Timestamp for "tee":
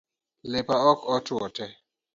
1.55-1.73